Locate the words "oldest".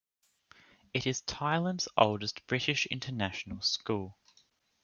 1.95-2.47